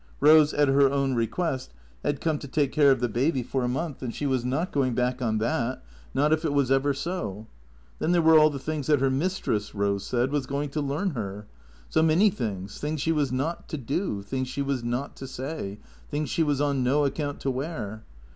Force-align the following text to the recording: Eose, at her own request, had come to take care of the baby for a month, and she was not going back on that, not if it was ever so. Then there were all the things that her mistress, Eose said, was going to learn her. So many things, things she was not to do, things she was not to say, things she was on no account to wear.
Eose, 0.19 0.57
at 0.57 0.67
her 0.67 0.89
own 0.89 1.13
request, 1.13 1.71
had 2.03 2.19
come 2.21 2.39
to 2.39 2.47
take 2.47 2.71
care 2.71 2.89
of 2.89 3.01
the 3.01 3.07
baby 3.07 3.43
for 3.43 3.63
a 3.63 3.67
month, 3.67 4.01
and 4.01 4.15
she 4.15 4.25
was 4.25 4.43
not 4.43 4.71
going 4.71 4.95
back 4.95 5.21
on 5.21 5.37
that, 5.37 5.83
not 6.15 6.33
if 6.33 6.43
it 6.43 6.53
was 6.53 6.71
ever 6.71 6.91
so. 6.91 7.45
Then 7.99 8.11
there 8.11 8.21
were 8.23 8.35
all 8.39 8.49
the 8.49 8.57
things 8.57 8.87
that 8.87 8.99
her 8.99 9.11
mistress, 9.11 9.69
Eose 9.75 10.01
said, 10.01 10.31
was 10.31 10.47
going 10.47 10.69
to 10.69 10.81
learn 10.81 11.11
her. 11.11 11.45
So 11.87 12.01
many 12.01 12.31
things, 12.31 12.79
things 12.79 12.99
she 12.99 13.11
was 13.11 13.31
not 13.31 13.69
to 13.69 13.77
do, 13.77 14.23
things 14.23 14.47
she 14.47 14.63
was 14.63 14.83
not 14.83 15.15
to 15.17 15.27
say, 15.27 15.77
things 16.09 16.31
she 16.31 16.41
was 16.41 16.59
on 16.59 16.81
no 16.83 17.05
account 17.05 17.39
to 17.41 17.51
wear. 17.51 18.03